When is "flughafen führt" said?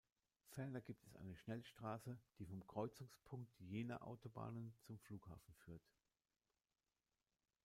4.97-5.91